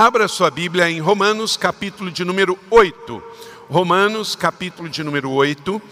[0.00, 3.20] Abra sua Bíblia em Romanos, capítulo de número 8.
[3.68, 5.82] Romanos, capítulo de número 8,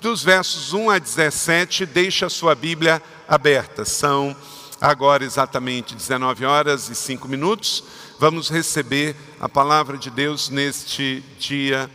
[0.00, 3.84] dos versos 1 a 17, deixa a sua Bíblia aberta.
[3.84, 4.36] São
[4.80, 7.84] agora exatamente 19 horas e 5 minutos.
[8.18, 11.88] Vamos receber a palavra de Deus neste dia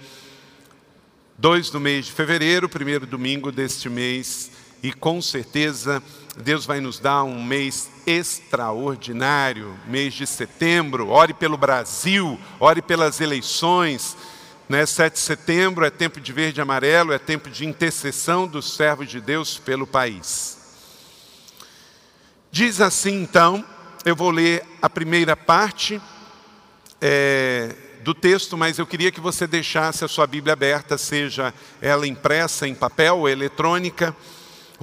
[1.38, 4.50] 2 do mês de fevereiro, primeiro domingo deste mês,
[4.82, 6.02] e com certeza
[6.38, 11.10] Deus vai nos dar um mês extraordinário, mês de setembro.
[11.10, 14.18] Ore pelo Brasil, ore pelas eleições.
[14.68, 14.86] Né?
[14.86, 19.08] 7 de setembro é tempo de verde e amarelo, é tempo de intercessão dos servos
[19.10, 20.58] de Deus pelo país.
[22.52, 23.64] Diz assim então,
[24.04, 26.02] eu vou ler a primeira parte
[27.00, 32.08] é, do texto, mas eu queria que você deixasse a sua Bíblia aberta, seja ela
[32.08, 34.16] impressa em papel ou eletrônica.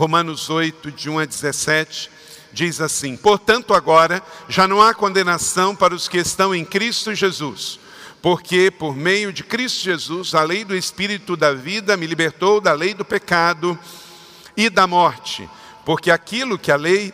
[0.00, 2.10] Romanos 8, de 1 a 17,
[2.54, 7.78] diz assim: Portanto, agora já não há condenação para os que estão em Cristo Jesus,
[8.22, 12.72] porque por meio de Cristo Jesus, a lei do Espírito da vida me libertou da
[12.72, 13.78] lei do pecado
[14.56, 15.46] e da morte,
[15.84, 17.12] porque aquilo que a lei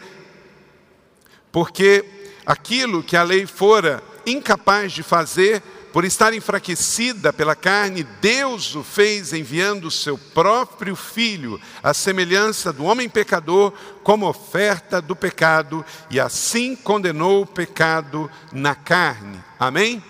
[1.50, 2.04] porque
[2.46, 5.60] aquilo que a lei fora incapaz de fazer,
[5.96, 12.70] por estar enfraquecida pela carne, Deus o fez enviando o seu próprio filho, à semelhança
[12.70, 19.42] do homem pecador, como oferta do pecado, e assim condenou o pecado na carne.
[19.58, 20.04] Amém?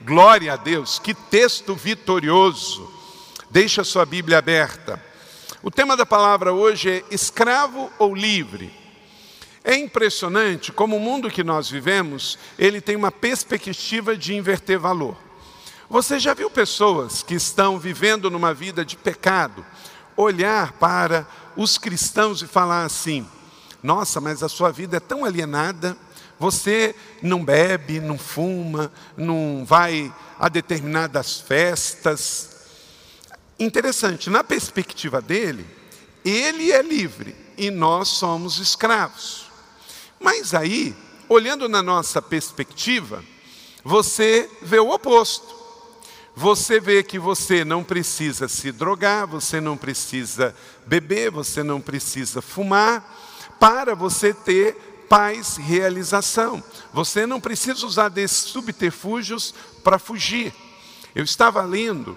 [0.00, 2.90] Glória a Deus, que texto vitorioso.
[3.50, 4.98] Deixa sua Bíblia aberta.
[5.62, 8.72] O tema da palavra hoje é escravo ou livre.
[9.62, 15.25] É impressionante como o mundo que nós vivemos, ele tem uma perspectiva de inverter valor.
[15.88, 19.64] Você já viu pessoas que estão vivendo numa vida de pecado
[20.16, 23.24] olhar para os cristãos e falar assim:
[23.82, 25.96] nossa, mas a sua vida é tão alienada,
[26.40, 26.92] você
[27.22, 32.50] não bebe, não fuma, não vai a determinadas festas.
[33.56, 35.64] Interessante, na perspectiva dele,
[36.24, 39.46] ele é livre e nós somos escravos.
[40.18, 40.96] Mas aí,
[41.28, 43.24] olhando na nossa perspectiva,
[43.84, 45.55] você vê o oposto
[46.38, 50.54] você vê que você não precisa se drogar, você não precisa
[50.86, 56.62] beber, você não precisa fumar, para você ter paz realização.
[56.92, 60.52] Você não precisa usar desses subterfúgios para fugir.
[61.14, 62.14] Eu estava lendo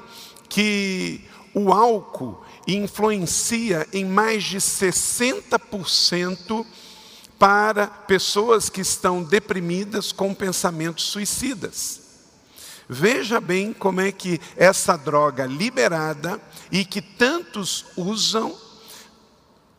[0.50, 1.22] que
[1.54, 6.66] o álcool influencia em mais de 60%
[7.40, 12.09] para pessoas que estão deprimidas com pensamentos suicidas.
[12.92, 16.42] Veja bem como é que essa droga liberada
[16.72, 18.58] e que tantos usam,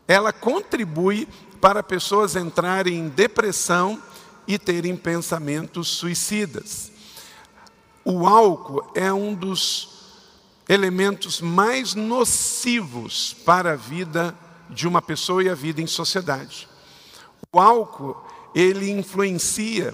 [0.06, 1.26] ela contribui
[1.60, 4.00] para pessoas entrarem em depressão
[4.46, 6.92] e terem pensamentos suicidas.
[8.04, 9.88] O álcool é um dos
[10.68, 14.32] elementos mais nocivos para a vida
[14.70, 16.68] de uma pessoa e a vida em sociedade.
[17.52, 18.16] O álcool,
[18.54, 19.92] ele influencia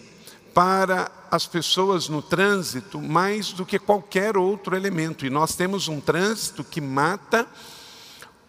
[0.53, 5.27] para as pessoas no trânsito mais do que qualquer outro elemento.
[5.27, 7.47] E nós temos um trânsito que mata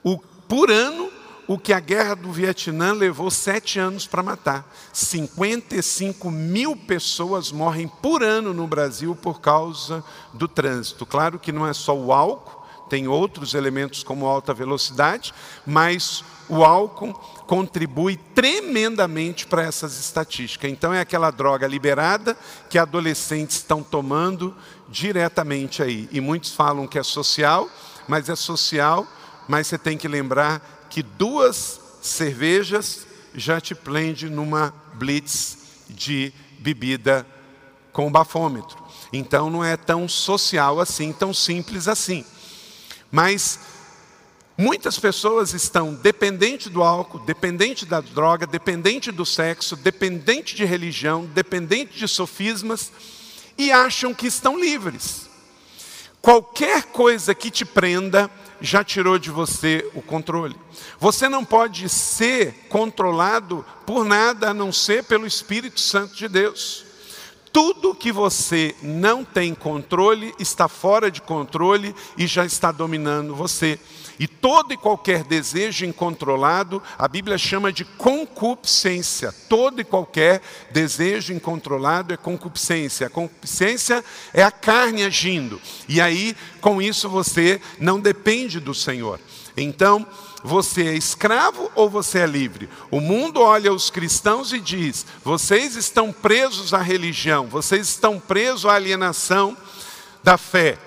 [0.04, 1.12] o, por ano
[1.48, 4.70] o que a guerra do Vietnã levou sete anos para matar.
[4.92, 11.06] 55 mil pessoas morrem por ano no Brasil por causa do trânsito.
[11.06, 15.34] Claro que não é só o álcool, tem outros elementos como alta velocidade,
[15.66, 17.14] mas o álcool
[17.46, 20.70] contribui tremendamente para essas estatísticas.
[20.70, 22.38] Então é aquela droga liberada
[22.70, 24.56] que adolescentes estão tomando
[24.90, 26.08] diretamente aí.
[26.12, 27.70] E muitos falam que é social,
[28.08, 29.08] mas é social,
[29.48, 35.58] mas você tem que lembrar que duas cervejas já te prende numa blitz
[35.90, 37.26] de bebida
[37.92, 38.78] com bafômetro.
[39.12, 42.26] Então não é tão social assim, tão simples assim.
[43.12, 43.60] Mas
[44.58, 51.26] Muitas pessoas estão dependentes do álcool, dependentes da droga, dependentes do sexo, dependentes de religião,
[51.26, 52.92] dependentes de sofismas
[53.56, 55.30] e acham que estão livres.
[56.20, 60.56] Qualquer coisa que te prenda já tirou de você o controle.
[61.00, 66.84] Você não pode ser controlado por nada a não ser pelo Espírito Santo de Deus.
[67.54, 73.80] Tudo que você não tem controle está fora de controle e já está dominando você.
[74.20, 79.34] E todo e qualquer desejo incontrolado, a Bíblia chama de concupiscência.
[79.48, 80.42] Todo e qualquer
[80.72, 83.08] desejo incontrolado é concupiscência.
[83.08, 84.04] A concupiscência
[84.34, 85.62] é a carne agindo.
[85.88, 89.20] E aí, com isso, você não depende do Senhor.
[89.56, 90.06] Então,
[90.44, 92.70] você é escravo ou você é livre?
[92.90, 98.66] O mundo olha os cristãos e diz: vocês estão presos à religião, vocês estão presos
[98.66, 99.58] à alienação
[100.24, 100.78] da fé.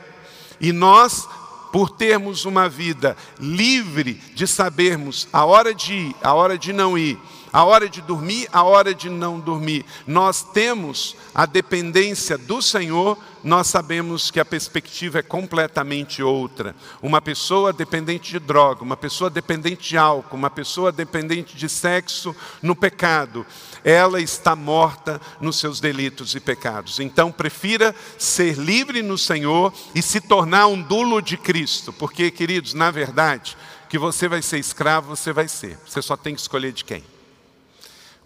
[0.60, 1.28] E nós,
[1.72, 6.98] por termos uma vida livre de sabermos a hora de ir, a hora de não
[6.98, 7.18] ir,
[7.52, 9.84] a hora de dormir, a hora de não dormir.
[10.06, 16.74] Nós temos a dependência do Senhor, nós sabemos que a perspectiva é completamente outra.
[17.02, 22.34] Uma pessoa dependente de droga, uma pessoa dependente de álcool, uma pessoa dependente de sexo
[22.62, 23.46] no pecado,
[23.82, 27.00] ela está morta nos seus delitos e pecados.
[27.00, 32.74] Então, prefira ser livre no Senhor e se tornar um dulo de Cristo, porque, queridos,
[32.74, 33.56] na verdade,
[33.88, 35.78] que você vai ser escravo, você vai ser.
[35.86, 37.02] Você só tem que escolher de quem.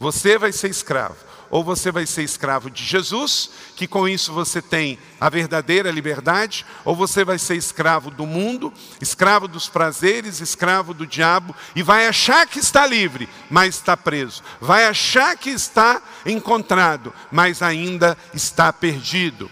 [0.04, 1.16] Você vai ser escravo.
[1.50, 6.66] Ou você vai ser escravo de Jesus, que com isso você tem a verdadeira liberdade,
[6.84, 8.70] ou você vai ser escravo do mundo,
[9.00, 14.42] escravo dos prazeres, escravo do diabo, e vai achar que está livre, mas está preso.
[14.60, 19.50] Vai achar que está encontrado, mas ainda está perdido.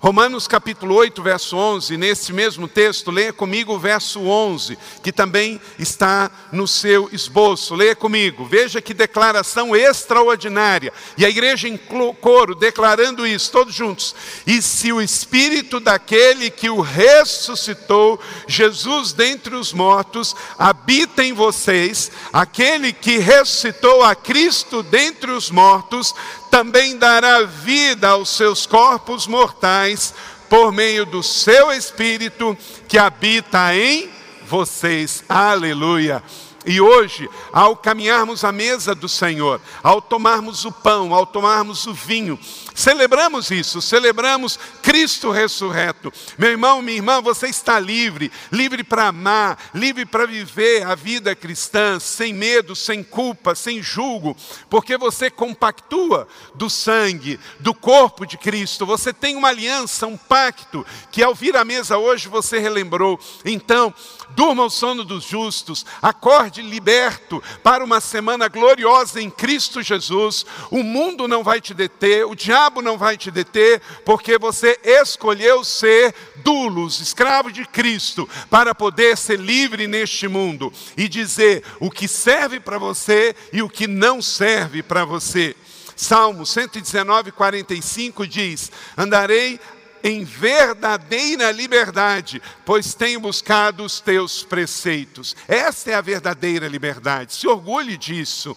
[0.00, 5.60] Romanos capítulo 8, verso 11, nesse mesmo texto, leia comigo o verso 11, que também
[5.76, 7.74] está no seu esboço.
[7.74, 10.92] Leia comigo, veja que declaração extraordinária.
[11.16, 11.76] E a igreja em
[12.20, 14.14] coro declarando isso, todos juntos.
[14.46, 22.12] E se o espírito daquele que o ressuscitou, Jesus dentre os mortos, habita em vocês,
[22.32, 26.14] aquele que ressuscitou a Cristo dentre os mortos,
[26.50, 30.14] também dará vida aos seus corpos mortais
[30.48, 32.56] por meio do seu Espírito
[32.86, 34.10] que habita em
[34.46, 35.22] vocês.
[35.28, 36.22] Aleluia.
[36.66, 41.94] E hoje, ao caminharmos à mesa do Senhor, ao tomarmos o pão, ao tomarmos o
[41.94, 42.38] vinho,
[42.78, 46.12] celebramos isso, celebramos Cristo ressurreto.
[46.38, 51.34] Meu irmão, minha irmã, você está livre, livre para amar, livre para viver a vida
[51.34, 54.36] cristã, sem medo, sem culpa, sem julgo,
[54.70, 60.86] porque você compactua do sangue, do corpo de Cristo, você tem uma aliança, um pacto,
[61.10, 63.18] que ao vir à mesa hoje você relembrou.
[63.44, 63.92] Então,
[64.30, 70.46] durma o sono dos justos, acorde liberto para uma semana gloriosa em Cristo Jesus.
[70.70, 75.64] O mundo não vai te deter, o diabo não vai te deter, porque você escolheu
[75.64, 82.06] ser dulos, escravo de Cristo, para poder ser livre neste mundo e dizer o que
[82.06, 85.56] serve para você e o que não serve para você.
[85.96, 89.58] Salmo 119, 45 diz: Andarei
[90.02, 95.34] em verdadeira liberdade, pois tenho buscado os teus preceitos.
[95.46, 97.34] Essa é a verdadeira liberdade.
[97.34, 98.56] Se orgulhe disso.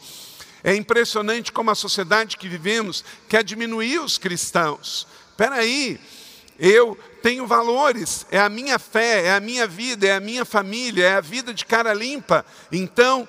[0.63, 5.08] É impressionante como a sociedade que vivemos quer diminuir os cristãos.
[5.31, 6.00] Espera aí,
[6.60, 11.06] eu tenho valores, é a minha fé, é a minha vida, é a minha família,
[11.06, 12.46] é a vida de cara limpa.
[12.72, 13.28] Então,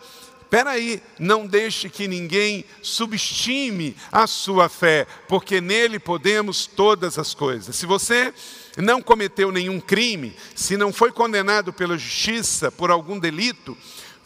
[0.53, 7.33] Espera aí, não deixe que ninguém subestime a sua fé, porque nele podemos todas as
[7.33, 7.75] coisas.
[7.75, 8.35] Se você
[8.77, 13.75] não cometeu nenhum crime, se não foi condenado pela justiça por algum delito,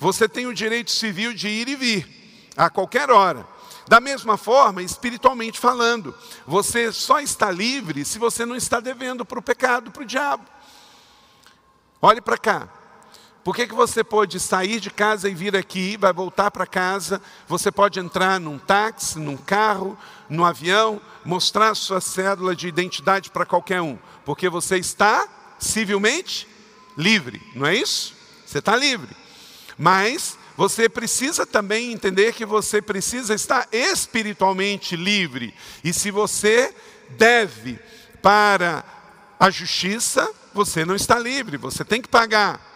[0.01, 2.09] você tem o direito civil de ir e vir,
[2.57, 3.47] a qualquer hora.
[3.89, 6.15] Da mesma forma, espiritualmente falando,
[6.47, 10.45] você só está livre se você não está devendo para o pecado, para o diabo.
[12.03, 12.69] Olhe para cá.
[13.45, 17.23] Por que, que você pode sair de casa e vir aqui, vai voltar para casa?
[17.47, 19.97] Você pode entrar num táxi, num carro,
[20.29, 25.29] num avião, mostrar sua cédula de identidade para qualquer um, porque você está
[25.61, 26.49] civilmente
[26.97, 28.17] livre, não é isso?
[28.45, 29.15] Você está livre.
[29.79, 35.55] Mas você precisa também entender que você precisa estar espiritualmente livre.
[35.85, 36.75] E se você
[37.11, 37.79] deve
[38.23, 38.85] para
[39.39, 42.75] a justiça, você não está livre, você tem que pagar.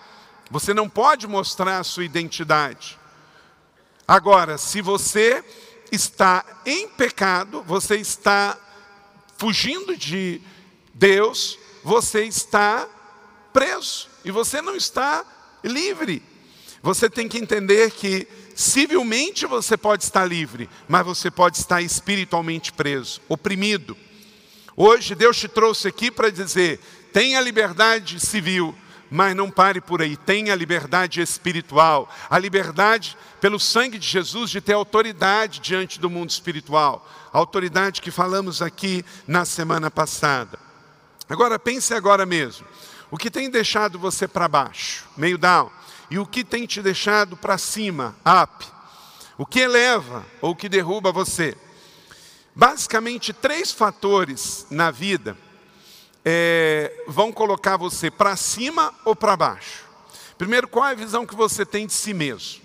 [0.50, 2.98] Você não pode mostrar a sua identidade.
[4.06, 5.42] Agora, se você
[5.90, 8.58] está em pecado, você está
[9.38, 10.40] fugindo de
[10.92, 12.86] Deus, você está
[13.52, 15.24] preso e você não está
[15.64, 16.22] livre.
[16.82, 22.72] Você tem que entender que civilmente você pode estar livre, mas você pode estar espiritualmente
[22.72, 23.96] preso, oprimido.
[24.74, 26.80] Hoje Deus te trouxe aqui para dizer:
[27.12, 28.74] tenha liberdade civil,
[29.10, 34.60] mas não pare por aí, tenha liberdade espiritual, a liberdade pelo sangue de Jesus de
[34.60, 40.58] ter autoridade diante do mundo espiritual, a autoridade que falamos aqui na semana passada.
[41.28, 42.66] Agora pense agora mesmo,
[43.10, 45.70] o que tem deixado você para baixo, meio down,
[46.10, 48.66] e o que tem te deixado para cima, up,
[49.38, 51.56] o que eleva ou o que derruba você.
[52.54, 55.36] Basicamente, três fatores na vida
[56.24, 59.84] é, vão colocar você para cima ou para baixo.
[60.36, 62.60] Primeiro, qual é a visão que você tem de si mesmo?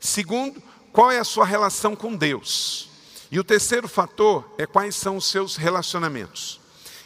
[0.00, 2.88] Segundo, qual é a sua relação com Deus?
[3.30, 6.60] E o terceiro fator é quais são os seus relacionamentos.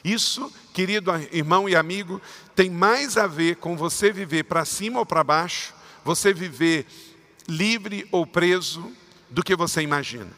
[0.04, 2.20] Isso, querido irmão e amigo,
[2.54, 6.86] tem mais a ver com você viver para cima ou para baixo, você viver
[7.48, 8.92] livre ou preso,
[9.32, 10.30] do que você imagina.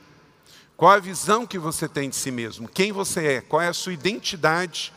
[0.77, 2.69] Qual a visão que você tem de si mesmo?
[2.69, 3.41] Quem você é?
[3.41, 4.93] Qual é a sua identidade?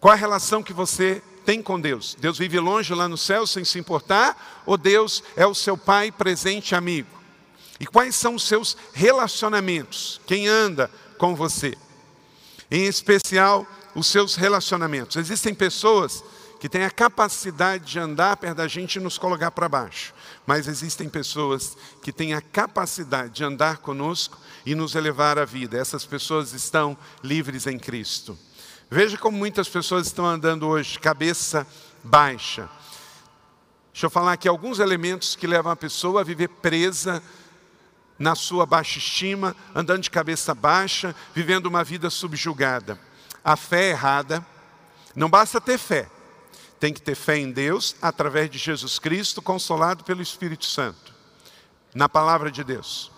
[0.00, 2.16] Qual a relação que você tem com Deus?
[2.18, 4.62] Deus vive longe lá no céu sem se importar?
[4.66, 7.08] Ou Deus é o seu pai presente amigo?
[7.78, 10.20] E quais são os seus relacionamentos?
[10.26, 11.76] Quem anda com você?
[12.70, 15.16] Em especial, os seus relacionamentos.
[15.16, 16.24] Existem pessoas
[16.62, 20.14] que têm a capacidade de andar perto da gente e nos colocar para baixo.
[20.46, 25.76] Mas existem pessoas que têm a capacidade de andar conosco e nos elevar à vida.
[25.76, 28.38] Essas pessoas estão livres em Cristo.
[28.88, 31.66] Veja como muitas pessoas estão andando hoje, cabeça
[32.04, 32.68] baixa.
[33.92, 37.20] Deixa eu falar aqui alguns elementos que levam a pessoa a viver presa
[38.18, 43.00] na sua baixa estima, andando de cabeça baixa, vivendo uma vida subjugada.
[43.44, 44.44] A fé errada,
[45.14, 46.08] não basta ter fé,
[46.78, 51.12] tem que ter fé em Deus através de Jesus Cristo, consolado pelo Espírito Santo,
[51.94, 53.10] na palavra de Deus.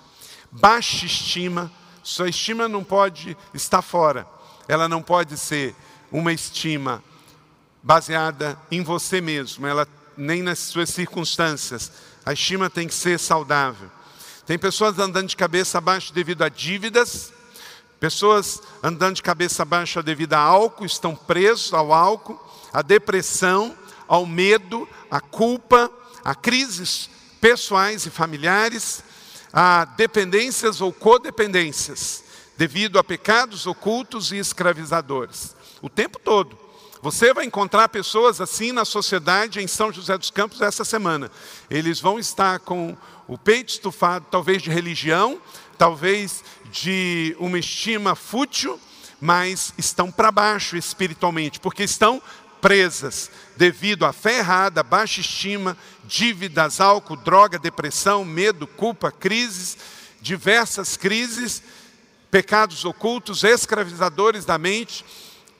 [0.50, 1.70] Baixa estima,
[2.02, 4.26] sua estima não pode estar fora,
[4.66, 5.74] ela não pode ser
[6.10, 7.02] uma estima
[7.82, 11.92] baseada em você mesmo, ela nem nas suas circunstâncias.
[12.24, 13.90] A estima tem que ser saudável.
[14.46, 17.32] Tem pessoas andando de cabeça baixa devido a dívidas,
[18.04, 22.38] pessoas andando de cabeça baixa devido a álcool, estão presos ao álcool,
[22.70, 23.74] a depressão,
[24.06, 25.90] ao medo, à culpa,
[26.22, 27.08] a crises
[27.40, 29.02] pessoais e familiares,
[29.50, 32.24] a dependências ou codependências,
[32.58, 35.56] devido a pecados ocultos e escravizadores.
[35.80, 36.58] O tempo todo.
[37.00, 41.30] Você vai encontrar pessoas assim na sociedade em São José dos Campos essa semana.
[41.70, 42.96] Eles vão estar com
[43.26, 45.40] o peito estufado, talvez de religião,
[45.74, 48.78] talvez de uma estima fútil,
[49.20, 52.22] mas estão para baixo espiritualmente, porque estão
[52.60, 59.76] presas devido à fé errada, baixa estima, dívidas, álcool, droga, depressão, medo, culpa, crises,
[60.20, 61.62] diversas crises,
[62.30, 65.04] pecados ocultos, escravizadores da mente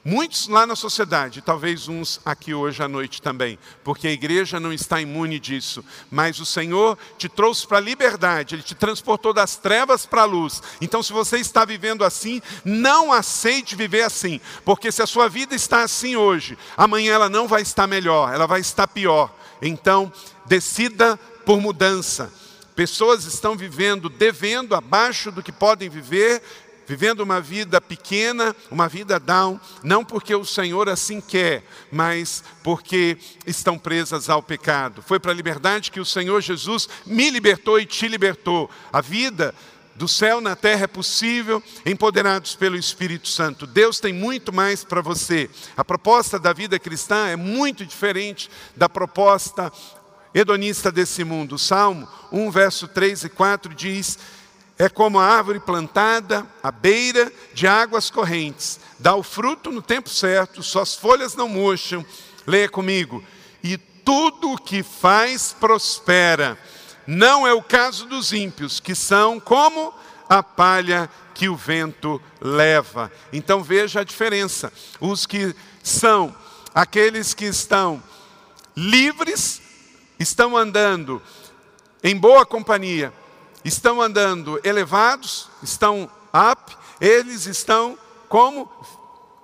[0.07, 4.71] Muitos lá na sociedade, talvez uns aqui hoje à noite também, porque a igreja não
[4.71, 9.57] está imune disso, mas o Senhor te trouxe para a liberdade, Ele te transportou das
[9.57, 10.63] trevas para a luz.
[10.79, 15.55] Então, se você está vivendo assim, não aceite viver assim, porque se a sua vida
[15.55, 19.35] está assim hoje, amanhã ela não vai estar melhor, ela vai estar pior.
[19.63, 20.13] Então,
[20.45, 22.31] decida por mudança.
[22.77, 26.43] Pessoas estão vivendo, devendo abaixo do que podem viver,
[26.87, 33.17] vivendo uma vida pequena, uma vida down, não porque o Senhor assim quer, mas porque
[33.47, 35.03] estão presas ao pecado.
[35.03, 38.71] Foi para a liberdade que o Senhor Jesus me libertou e te libertou.
[38.93, 39.55] A vida
[39.95, 43.67] do céu na terra é possível, empoderados pelo Espírito Santo.
[43.67, 45.49] Deus tem muito mais para você.
[45.77, 49.73] A proposta da vida cristã é muito diferente da proposta
[50.35, 51.59] hedonista desse mundo.
[51.59, 54.19] Salmo 1, verso 3 e 4 diz
[54.79, 60.09] é como a árvore plantada à beira de águas correntes, dá o fruto no tempo
[60.09, 62.05] certo, suas folhas não murcham.
[62.47, 63.23] Leia comigo.
[63.63, 66.59] E tudo o que faz prospera.
[67.07, 69.95] Não é o caso dos ímpios, que são como
[70.29, 73.11] a palha que o vento leva.
[73.33, 74.73] Então veja a diferença.
[75.01, 76.35] Os que são
[76.75, 78.03] aqueles que estão
[78.77, 79.63] livres,
[80.19, 81.23] estão andando
[82.03, 83.13] em boa companhia,
[83.65, 88.71] estão andando elevados, estão up, eles estão como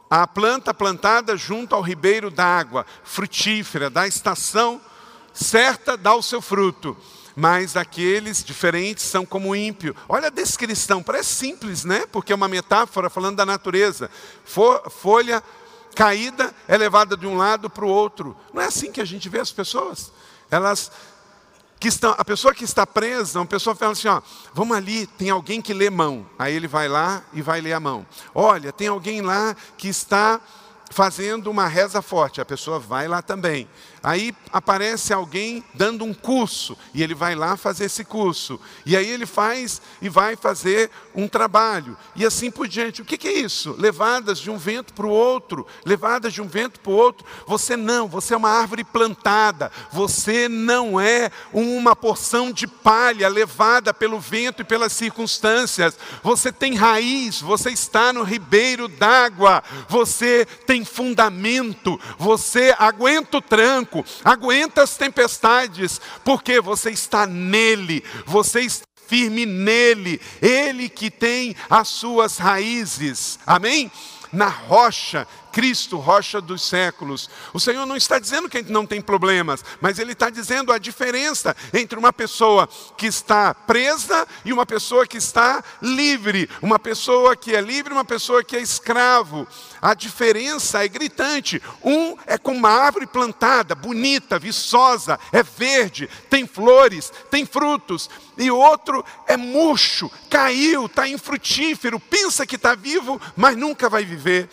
[0.08, 4.80] a planta plantada junto ao ribeiro d'água, frutífera, da estação
[5.32, 6.96] certa dá o seu fruto.
[7.36, 9.94] Mas aqueles diferentes são como ímpio.
[10.08, 12.04] Olha a descrição, parece simples, né?
[12.10, 14.10] Porque é uma metáfora falando da natureza.
[14.44, 15.42] Folha
[15.94, 18.36] caída é levada de um lado para o outro.
[18.52, 20.12] Não é assim que a gente vê as pessoas.
[20.50, 20.90] Elas
[21.80, 24.20] que estão, a pessoa que está presa, uma pessoa fala assim, ó,
[24.52, 26.26] vamos ali, tem alguém que lê mão.
[26.38, 28.06] Aí ele vai lá e vai ler a mão.
[28.34, 30.38] Olha, tem alguém lá que está
[30.90, 33.66] fazendo uma reza forte, a pessoa vai lá também.
[34.02, 38.58] Aí aparece alguém dando um curso e ele vai lá fazer esse curso.
[38.86, 41.96] E aí ele faz e vai fazer um trabalho.
[42.16, 43.02] E assim por diante.
[43.02, 43.76] O que, é isso?
[43.78, 47.26] Levadas de um vento para o outro, levadas de um vento para o outro.
[47.46, 49.70] Você não, você é uma árvore plantada.
[49.92, 55.98] Você não é uma porção de palha levada pelo vento e pelas circunstâncias.
[56.22, 63.89] Você tem raiz, você está no ribeiro d'água, você tem fundamento, você aguenta o tranco
[63.90, 71.56] tranco, aguenta as tempestades, porque você está nele, você está firme nele, ele que tem
[71.68, 73.40] as suas raízes.
[73.44, 73.90] Amém?
[74.32, 77.28] Na rocha Cristo, rocha dos séculos.
[77.52, 80.72] O Senhor não está dizendo que a gente não tem problemas, mas Ele está dizendo
[80.72, 86.48] a diferença entre uma pessoa que está presa e uma pessoa que está livre.
[86.62, 89.46] Uma pessoa que é livre e uma pessoa que é escravo.
[89.80, 91.62] A diferença é gritante.
[91.82, 98.08] Um é como uma árvore plantada, bonita, viçosa, é verde, tem flores, tem frutos.
[98.36, 104.48] E outro é murcho, caiu, está infrutífero, pensa que está vivo, mas nunca vai viver.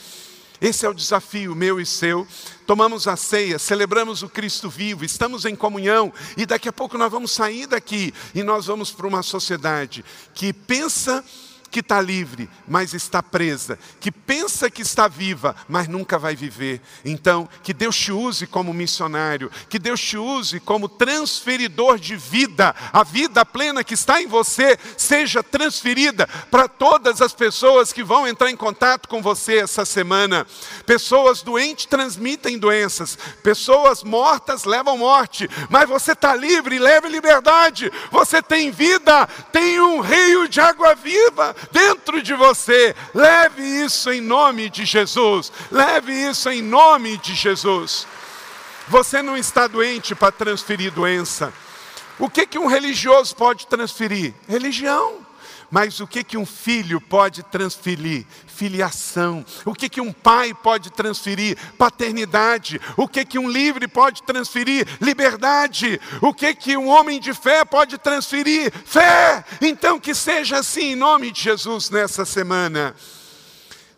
[0.60, 2.28] Esse é o desafio meu e seu.
[2.66, 7.12] Tomamos a ceia, celebramos o Cristo vivo, estamos em comunhão e daqui a pouco nós
[7.12, 11.24] vamos sair daqui e nós vamos para uma sociedade que pensa
[11.70, 16.82] que está livre, mas está presa, que pensa que está viva, mas nunca vai viver.
[17.04, 22.74] Então, que Deus te use como missionário, que Deus te use como transferidor de vida,
[22.94, 28.28] a vida plena que está em você seja transferida para todas as pessoas que vão
[28.28, 30.48] entrar em contato com você essa semana.
[30.86, 38.42] Pessoas doentes transmitem doenças, pessoas mortas levam morte, mas você está livre, leve liberdade, você
[38.42, 42.96] tem vida, tem um rio de água viva dentro de você.
[43.14, 45.52] Leve isso em nome de Jesus.
[45.72, 48.08] Leve isso em nome de Jesus.
[48.88, 51.54] Você não está doente para transferir doença.
[52.18, 54.34] O que, que um religioso pode transferir?
[54.48, 55.27] Religião.
[55.70, 58.26] Mas o que, que um filho pode transferir?
[58.48, 59.46] Filiação.
[59.66, 61.58] O que, que um pai pode transferir?
[61.78, 62.80] Paternidade.
[62.96, 64.88] O que, que um livre pode transferir?
[65.02, 66.00] Liberdade.
[66.22, 68.72] O que, que um homem de fé pode transferir?
[68.86, 69.44] Fé.
[69.62, 72.96] Então que seja assim em nome de Jesus nessa semana.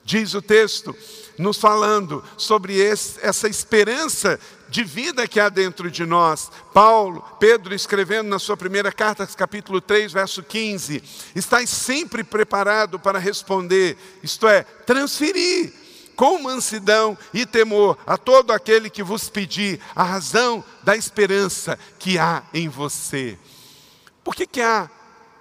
[0.03, 0.95] Diz o texto,
[1.39, 6.51] nos falando sobre esse, essa esperança de vida que há dentro de nós.
[6.73, 11.01] Paulo, Pedro, escrevendo na sua primeira carta, capítulo 3, verso 15:
[11.33, 15.73] Estais sempre preparado para responder, isto é, transferir
[16.15, 22.19] com mansidão e temor a todo aquele que vos pedir a razão da esperança que
[22.19, 23.39] há em você.
[24.21, 24.89] Por que, que há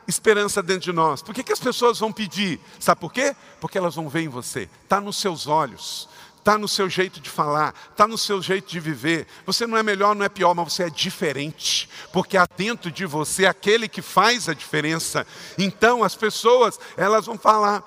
[0.08, 1.22] esperança dentro de nós?
[1.22, 2.58] Por que, que as pessoas vão pedir?
[2.80, 3.36] Sabe por quê?
[3.60, 6.08] Porque elas vão ver em você, está nos seus olhos
[6.48, 9.26] está no seu jeito de falar, está no seu jeito de viver.
[9.44, 13.04] Você não é melhor, não é pior, mas você é diferente, porque há dentro de
[13.04, 15.26] você aquele que faz a diferença.
[15.58, 17.84] Então as pessoas, elas vão falar,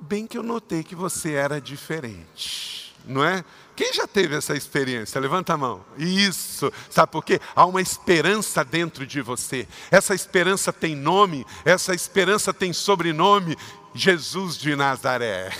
[0.00, 3.44] bem que eu notei que você era diferente, não é?
[3.78, 5.20] Quem já teve essa experiência?
[5.20, 5.84] Levanta a mão.
[5.96, 6.68] Isso.
[6.90, 7.40] Sabe por quê?
[7.54, 9.68] Há uma esperança dentro de você.
[9.88, 13.56] Essa esperança tem nome, essa esperança tem sobrenome.
[13.94, 15.52] Jesus de Nazaré.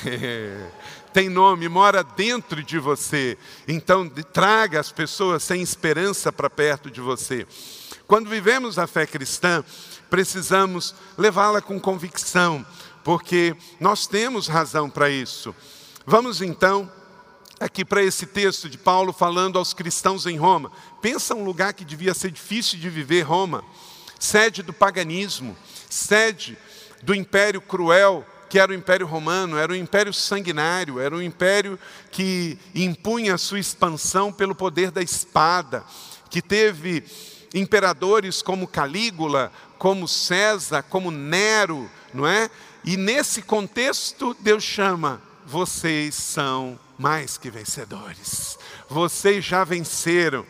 [1.14, 3.38] tem nome, mora dentro de você.
[3.68, 7.46] Então, traga as pessoas sem esperança para perto de você.
[8.08, 9.64] Quando vivemos a fé cristã,
[10.10, 12.66] precisamos levá-la com convicção,
[13.04, 15.54] porque nós temos razão para isso.
[16.04, 16.90] Vamos então
[17.60, 20.70] aqui para esse texto de Paulo falando aos cristãos em Roma.
[21.00, 23.64] Pensa um lugar que devia ser difícil de viver, Roma,
[24.18, 25.56] sede do paganismo,
[25.88, 26.56] sede
[27.02, 31.78] do império cruel que era o Império Romano, era um império sanguinário, era um império
[32.10, 35.84] que impunha a sua expansão pelo poder da espada,
[36.30, 37.04] que teve
[37.54, 42.50] imperadores como Calígula, como César, como Nero, não é?
[42.84, 48.58] E nesse contexto, Deus chama: vocês são mais que vencedores,
[48.88, 50.44] vocês já venceram.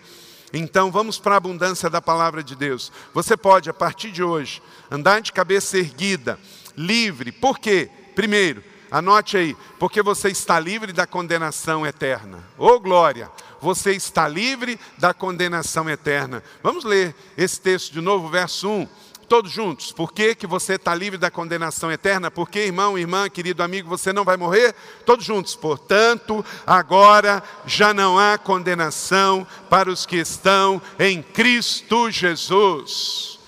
[0.53, 2.91] Então vamos para a abundância da palavra de Deus.
[3.13, 6.39] Você pode, a partir de hoje, andar de cabeça erguida,
[6.77, 7.31] livre.
[7.31, 7.91] Por quê?
[8.15, 12.43] Primeiro, anote aí, porque você está livre da condenação eterna.
[12.57, 13.31] Ô oh, glória!
[13.61, 16.43] Você está livre da condenação eterna.
[16.63, 18.89] Vamos ler esse texto de novo, verso 1
[19.29, 19.93] todos juntos.
[19.93, 22.31] Por que, que você está livre da condenação eterna?
[22.31, 24.75] Porque, irmão, irmã, querido amigo, você não vai morrer?
[25.05, 25.55] Todos juntos.
[25.55, 33.39] Portanto, agora já não há condenação para os que estão em Cristo Jesus.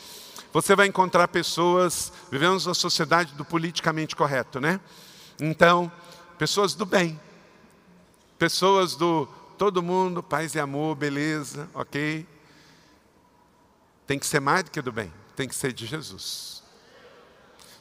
[0.53, 4.81] Você vai encontrar pessoas, vivemos uma sociedade do politicamente correto, né?
[5.41, 5.91] Então,
[6.37, 7.19] pessoas do bem,
[8.39, 12.27] pessoas do todo mundo, paz e amor, beleza, ok?
[14.07, 16.63] Tem que ser mais do que do bem, tem que ser de Jesus.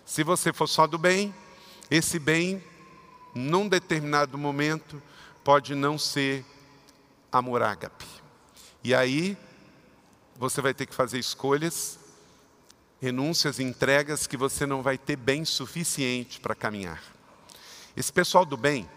[0.05, 1.33] Se você for só do bem,
[1.89, 2.63] esse bem,
[3.33, 5.01] num determinado momento,
[5.43, 6.45] pode não ser
[7.31, 8.05] amor ágape.
[8.83, 9.37] E aí,
[10.35, 11.99] você vai ter que fazer escolhas
[13.01, 17.01] renúncias entregas que você não vai ter bem suficiente para caminhar.
[17.95, 18.89] Esse pessoal do bem,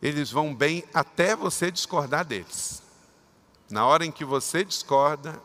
[0.00, 2.82] eles vão bem até você discordar deles.
[3.70, 5.40] Na hora em que você discorda,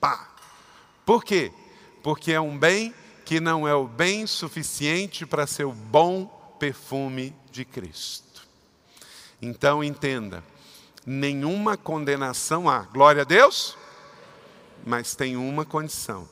[0.00, 0.31] pá.
[1.04, 1.52] Por quê?
[2.02, 6.26] Porque é um bem que não é o bem suficiente para ser o bom
[6.58, 8.46] perfume de Cristo.
[9.40, 10.44] Então entenda,
[11.04, 12.80] nenhuma condenação há.
[12.80, 13.76] Glória a Deus?
[14.84, 16.28] Mas tem uma condição: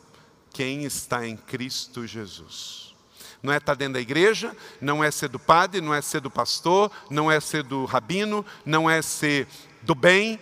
[0.52, 2.94] quem está em Cristo Jesus.
[3.42, 6.30] Não é estar dentro da igreja, não é ser do padre, não é ser do
[6.30, 9.48] pastor, não é ser do rabino, não é ser
[9.80, 10.38] do bem,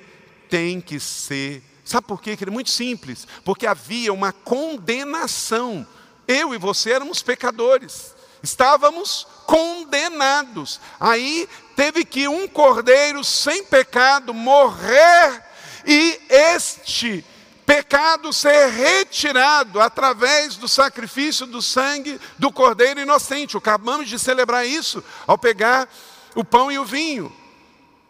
[0.49, 1.63] tem que ser.
[1.89, 2.37] Sabe por quê?
[2.39, 3.27] É muito simples.
[3.45, 5.87] Porque havia uma condenação.
[6.27, 8.15] Eu e você éramos pecadores.
[8.43, 10.81] Estávamos condenados.
[11.01, 15.43] Aí teve que um cordeiro sem pecado morrer
[15.87, 17.25] e este
[17.65, 23.57] pecado ser retirado através do sacrifício do sangue do cordeiro inocente.
[23.57, 25.89] Acabamos de celebrar isso ao pegar
[26.35, 27.35] o pão e o vinho.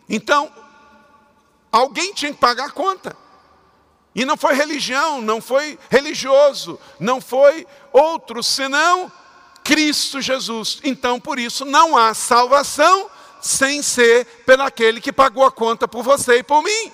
[0.09, 0.53] Então,
[1.71, 3.17] Alguém tinha que pagar a conta.
[4.15, 9.13] E não foi religião, não foi religioso, não foi outro senão
[9.63, 10.81] Cristo Jesus.
[10.83, 16.39] Então, por isso, não há salvação sem ser pelaquele que pagou a conta por você
[16.39, 16.93] e por mim.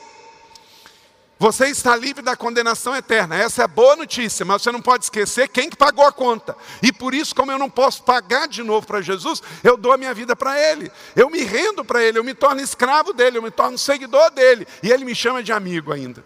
[1.38, 3.36] Você está livre da condenação eterna.
[3.36, 6.56] Essa é a boa notícia, mas você não pode esquecer quem que pagou a conta.
[6.82, 9.98] E por isso, como eu não posso pagar de novo para Jesus, eu dou a
[9.98, 10.90] minha vida para Ele.
[11.14, 14.66] Eu me rendo para Ele, eu me torno escravo dele, eu me torno seguidor dele.
[14.82, 16.24] E Ele me chama de amigo ainda.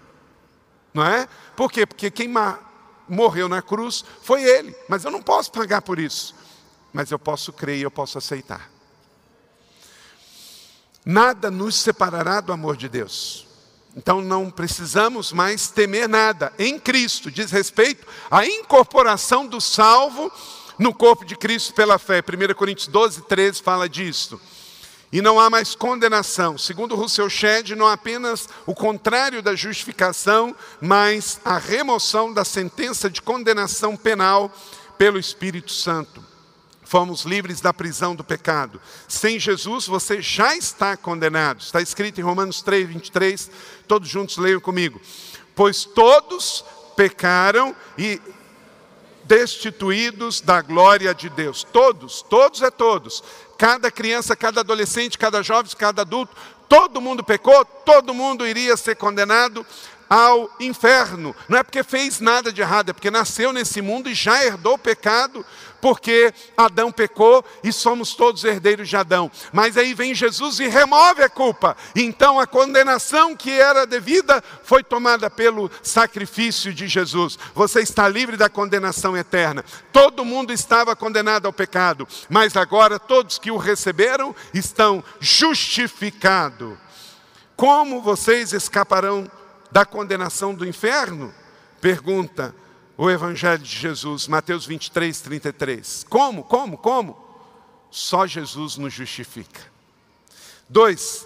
[0.93, 1.29] Não é?
[1.57, 1.87] Por quê?
[1.87, 2.33] Porque quem
[3.09, 4.75] morreu na cruz foi Ele.
[4.89, 6.35] Mas eu não posso pagar por isso.
[6.93, 8.71] Mas eu posso crer e eu posso aceitar.
[11.05, 13.47] Nada nos separará do amor de Deus.
[13.97, 16.53] Então não precisamos mais temer nada.
[16.59, 20.31] Em Cristo diz respeito à incorporação do salvo
[20.79, 22.21] no corpo de Cristo pela fé.
[22.21, 24.41] 1 Coríntios 12, 13 fala disso.
[25.11, 26.59] E não há mais condenação.
[26.59, 33.23] Segundo Russell Shedd, não apenas o contrário da justificação, mas a remoção da sentença de
[33.23, 34.53] condenação penal
[34.99, 36.29] pelo Espírito Santo
[36.89, 38.81] fomos livres da prisão do pecado.
[39.07, 41.61] Sem Jesus, você já está condenado.
[41.61, 43.51] Está escrito em Romanos 3, 23.
[43.87, 44.99] Todos juntos leiam comigo.
[45.55, 46.65] Pois todos
[46.97, 48.19] pecaram e
[49.25, 51.63] destituídos da glória de Deus.
[51.63, 53.23] Todos, todos é todos.
[53.59, 56.35] Cada criança, cada adolescente, cada jovem, cada adulto,
[56.69, 59.67] todo mundo pecou, todo mundo iria ser condenado
[60.09, 61.35] ao inferno.
[61.49, 64.75] Não é porque fez nada de errado, é porque nasceu nesse mundo e já herdou
[64.75, 65.45] o pecado,
[65.81, 69.31] porque Adão pecou e somos todos herdeiros de Adão.
[69.53, 71.77] Mas aí vem Jesus e remove a culpa.
[71.95, 77.39] Então a condenação que era devida foi tomada pelo sacrifício de Jesus.
[77.55, 79.65] Você está livre da condenação eterna.
[79.93, 86.77] Todo mundo estava condenado ao pecado, mas agora todos que o receberam estão justificados.
[87.57, 89.31] Como vocês escaparão
[89.71, 91.35] da condenação do inferno?
[91.81, 92.55] Pergunta
[92.99, 96.05] o Evangelho de Jesus, Mateus 23, 33.
[96.11, 96.43] Como?
[96.43, 96.77] Como?
[96.77, 97.17] Como?
[97.93, 99.61] Só Jesus nos justifica.
[100.69, 101.25] Dois,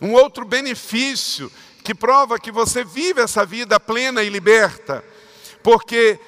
[0.00, 1.52] um outro benefício
[1.84, 5.04] que prova que você vive essa vida plena e liberta,
[5.62, 6.18] porque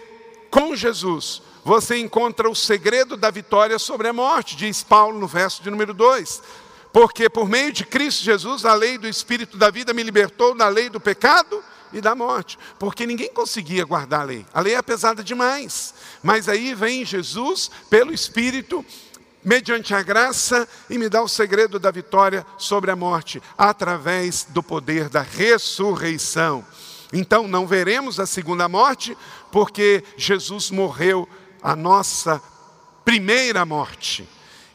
[0.51, 5.63] com Jesus você encontra o segredo da vitória sobre a morte, diz Paulo no verso
[5.63, 6.43] de número 2.
[6.93, 10.69] Porque por meio de Cristo Jesus, a lei do Espírito da vida me libertou da
[10.69, 14.47] lei do pecado e da morte, porque ninguém conseguia guardar a lei.
[14.53, 15.95] A lei é pesada demais.
[16.23, 18.85] Mas aí vem Jesus, pelo Espírito,
[19.45, 24.63] mediante a graça, e me dá o segredo da vitória sobre a morte, através do
[24.63, 26.65] poder da ressurreição.
[27.13, 29.17] Então não veremos a segunda morte,
[29.53, 31.29] porque Jesus morreu
[31.63, 32.43] a nossa
[33.05, 34.29] primeira morte.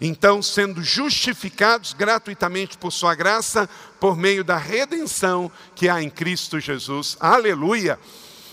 [0.03, 6.59] Então, sendo justificados gratuitamente por Sua graça, por meio da redenção que há em Cristo
[6.59, 7.15] Jesus.
[7.19, 7.99] Aleluia!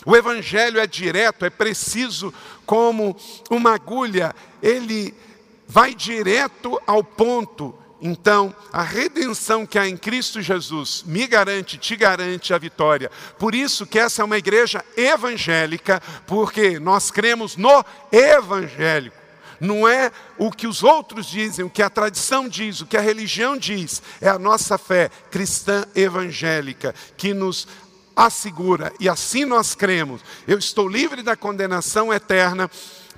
[0.05, 2.35] O Evangelho é direto, é preciso
[2.67, 3.17] como
[3.51, 5.15] uma agulha, ele
[5.67, 7.75] vai direto ao ponto.
[8.01, 13.11] Então, a redenção que há em Cristo Jesus me garante, te garante a vitória.
[13.39, 17.83] Por isso que essa é uma igreja evangélica, porque nós cremos no
[18.13, 19.28] evangélico
[19.61, 23.01] não é o que os outros dizem, o que a tradição diz, o que a
[23.01, 27.67] religião diz, é a nossa fé cristã evangélica que nos
[28.15, 30.21] assegura, e assim nós cremos.
[30.47, 32.69] Eu estou livre da condenação eterna,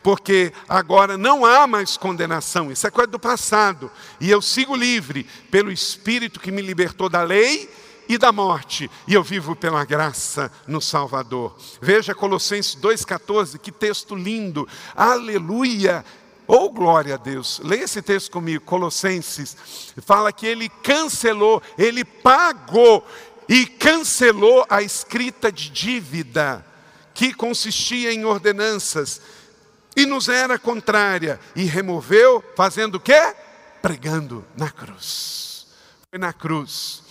[0.02, 5.26] porque agora não há mais condenação, isso é coisa do passado, e eu sigo livre
[5.50, 7.70] pelo Espírito que me libertou da lei
[8.10, 11.56] e da morte, e eu vivo pela graça no Salvador.
[11.80, 16.04] Veja Colossenses 2,14, que texto lindo, aleluia!
[16.52, 17.60] Oh, glória a Deus.
[17.62, 19.56] Leia esse texto comigo, Colossenses.
[20.04, 23.06] Fala que ele cancelou, ele pagou.
[23.48, 26.64] e cancelou a escrita de dívida
[27.14, 29.20] que consistia em ordenanças
[29.96, 33.34] e nos era contrária e removeu, fazendo o quê?
[33.80, 35.68] Pregando na cruz.
[36.10, 37.02] Foi na cruz.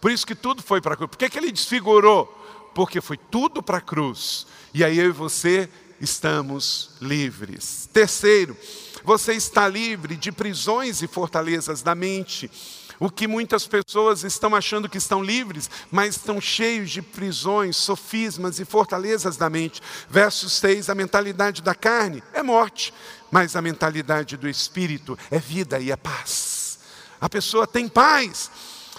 [0.00, 1.10] Por isso que tudo foi para a cruz.
[1.10, 2.26] Por que, que ele desfigurou?
[2.74, 4.46] Porque foi tudo para a cruz.
[4.72, 5.68] E aí eu e você
[6.00, 7.88] estamos livres.
[7.92, 8.56] Terceiro,
[9.04, 12.50] você está livre de prisões e fortalezas da mente.
[12.98, 18.58] O que muitas pessoas estão achando que estão livres, mas estão cheios de prisões, sofismas
[18.58, 19.82] e fortalezas da mente.
[20.08, 22.92] Verso 6: a mentalidade da carne é morte,
[23.30, 26.78] mas a mentalidade do espírito é vida e é paz.
[27.20, 28.50] A pessoa tem paz.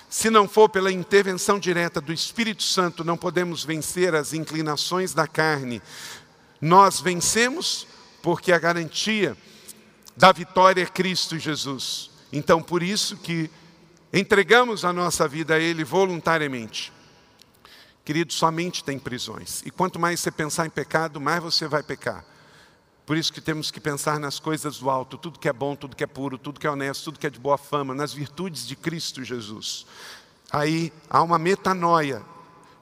[0.09, 5.27] Se não for pela intervenção direta do Espírito Santo, não podemos vencer as inclinações da
[5.27, 5.81] carne.
[6.59, 7.87] Nós vencemos
[8.21, 9.37] porque a garantia
[10.15, 12.09] da vitória é Cristo Jesus.
[12.33, 13.49] Então, por isso que
[14.11, 16.91] entregamos a nossa vida a Ele voluntariamente.
[18.03, 19.61] Querido, somente tem prisões.
[19.65, 22.25] E quanto mais você pensar em pecado, mais você vai pecar.
[23.05, 25.95] Por isso que temos que pensar nas coisas do alto, tudo que é bom, tudo
[25.95, 28.67] que é puro, tudo que é honesto, tudo que é de boa fama, nas virtudes
[28.67, 29.85] de Cristo Jesus.
[30.51, 32.21] Aí há uma metanoia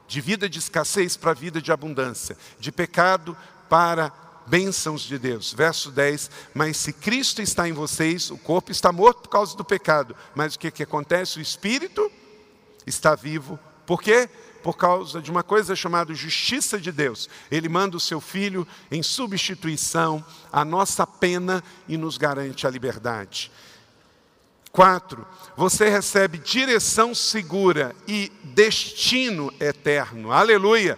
[0.08, 3.38] de vida de escassez para vida de abundância, de pecado
[3.76, 4.10] para
[4.48, 5.52] bênçãos de Deus.
[5.52, 9.66] Verso 10: Mas se Cristo está em vocês, o corpo está morto por causa do
[9.66, 10.16] pecado.
[10.34, 11.40] Mas o que, que acontece?
[11.40, 12.10] O espírito
[12.88, 13.60] está vivo.
[13.86, 14.30] Por quê?
[14.64, 17.30] Por causa de uma coisa chamada justiça de Deus.
[17.52, 23.52] Ele manda o seu filho em substituição à nossa pena e nos garante a liberdade.
[24.72, 30.32] Quatro, você recebe direção segura e destino eterno.
[30.32, 30.98] Aleluia!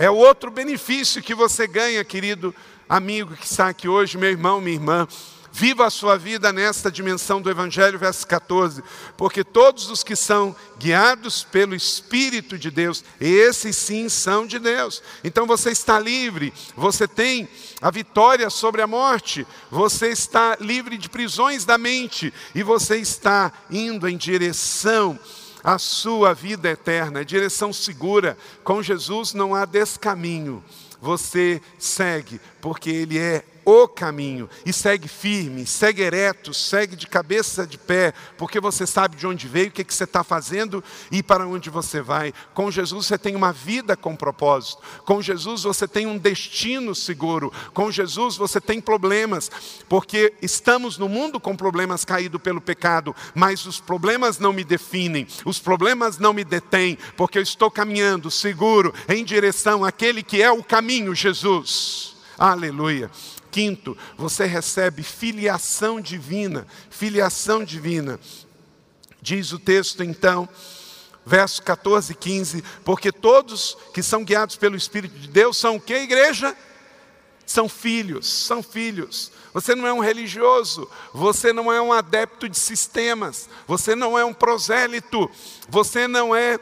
[0.00, 2.54] É outro benefício que você ganha, querido
[2.88, 5.08] amigo que está aqui hoje, meu irmão, minha irmã.
[5.50, 8.80] Viva a sua vida nesta dimensão do Evangelho, verso 14.
[9.16, 15.02] Porque todos os que são guiados pelo Espírito de Deus, esses sim são de Deus.
[15.24, 17.48] Então você está livre, você tem
[17.82, 23.52] a vitória sobre a morte, você está livre de prisões da mente e você está
[23.68, 25.18] indo em direção
[25.68, 28.38] à sua vida eterna, direção segura.
[28.64, 30.64] Com Jesus não há descaminho
[30.98, 37.66] você segue, porque Ele é o caminho, e segue firme, segue ereto, segue de cabeça
[37.66, 41.22] de pé, porque você sabe de onde veio, o que, que você está fazendo e
[41.22, 42.32] para onde você vai.
[42.54, 47.52] Com Jesus você tem uma vida com propósito, com Jesus você tem um destino seguro,
[47.74, 49.50] com Jesus você tem problemas,
[49.86, 55.26] porque estamos no mundo com problemas caídos pelo pecado, mas os problemas não me definem,
[55.44, 60.50] os problemas não me detêm, porque eu estou caminhando seguro em direção àquele que é
[60.50, 62.16] o caminho, Jesus.
[62.38, 63.10] Aleluia.
[63.50, 68.18] Quinto, você recebe filiação divina, filiação divina.
[69.20, 70.48] Diz o texto então,
[71.26, 75.80] verso 14 e 15, porque todos que são guiados pelo Espírito de Deus são o
[75.80, 76.56] que, igreja?
[77.44, 79.32] São filhos, são filhos.
[79.52, 84.24] Você não é um religioso, você não é um adepto de sistemas, você não é
[84.24, 85.30] um prosélito,
[85.68, 86.58] você não é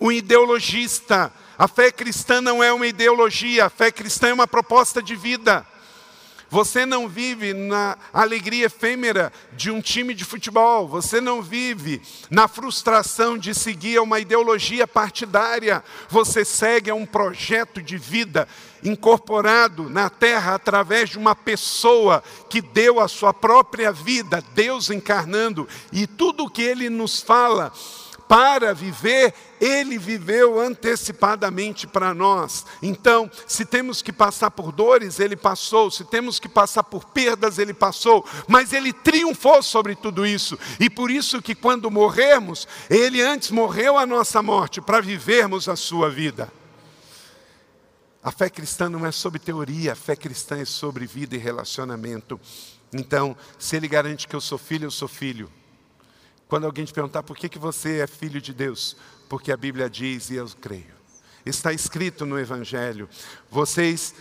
[0.00, 1.32] um ideologista.
[1.56, 5.66] A fé cristã não é uma ideologia, a fé cristã é uma proposta de vida.
[6.52, 10.86] Você não vive na alegria efêmera de um time de futebol.
[10.86, 15.82] Você não vive na frustração de seguir uma ideologia partidária.
[16.10, 18.46] Você segue a um projeto de vida
[18.84, 25.66] incorporado na terra através de uma pessoa que deu a sua própria vida, Deus encarnando,
[25.90, 27.72] e tudo o que ele nos fala
[28.32, 32.64] para viver, ele viveu antecipadamente para nós.
[32.80, 37.58] Então, se temos que passar por dores, ele passou, se temos que passar por perdas,
[37.58, 40.58] ele passou, mas ele triunfou sobre tudo isso.
[40.80, 45.76] E por isso que quando morrermos, ele antes morreu a nossa morte para vivermos a
[45.76, 46.50] sua vida.
[48.22, 52.40] A fé cristã não é sobre teoria, a fé cristã é sobre vida e relacionamento.
[52.94, 55.52] Então, se ele garante que eu sou filho, eu sou filho.
[56.52, 58.94] Quando alguém te perguntar por que, que você é filho de Deus,
[59.26, 60.92] porque a Bíblia diz e eu creio.
[61.46, 63.08] Está escrito no Evangelho.
[63.50, 64.14] Vocês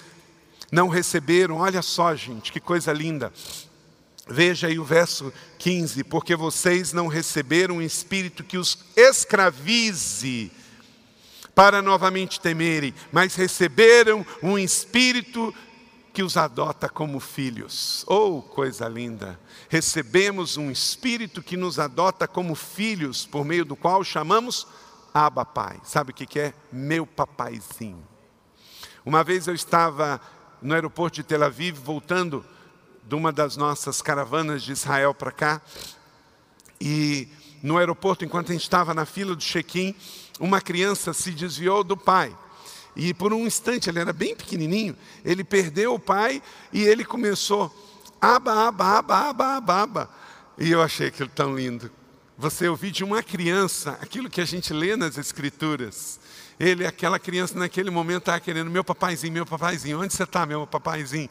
[0.72, 3.34] não receberam, olha só, gente, que coisa linda.
[4.30, 10.54] Veja aí o verso 15: porque vocês não receberam um espírito que os escravize
[11.54, 15.54] para novamente temerem, mas receberam um espírito
[16.13, 18.04] que os adota como filhos.
[18.08, 19.39] Oh, coisa linda!
[19.69, 24.67] Recebemos um espírito que nos adota como filhos, por meio do qual chamamos
[25.13, 25.80] Abba Pai.
[25.84, 26.54] Sabe o que é?
[26.71, 28.06] Meu papaizinho.
[29.06, 30.21] Uma vez eu estava
[30.62, 32.45] no aeroporto de Tel Aviv, voltando
[33.04, 35.62] de uma das nossas caravanas de Israel para cá,
[36.80, 37.28] e
[37.63, 39.95] no aeroporto, enquanto a gente estava na fila do check-in,
[40.39, 42.36] uma criança se desviou do pai.
[42.95, 46.41] E por um instante, ele era bem pequenininho, ele perdeu o pai
[46.73, 47.73] e ele começou,
[48.19, 50.10] aba, aba, aba, aba, aba, aba.
[50.58, 51.89] E eu achei aquilo tão lindo.
[52.38, 56.19] Você ouvir de uma criança aquilo que a gente lê nas Escrituras.
[56.60, 60.67] Ele, aquela criança, naquele momento, estava querendo, meu papaizinho, meu papaizinho, onde você está, meu
[60.67, 61.30] papaizinho?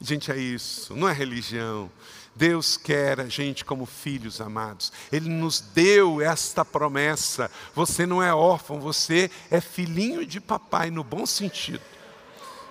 [0.00, 1.90] Gente, é isso, não é religião.
[2.38, 4.92] Deus quer a gente como filhos amados.
[5.10, 7.50] Ele nos deu esta promessa.
[7.74, 11.82] Você não é órfão, você é filhinho de papai, no bom sentido.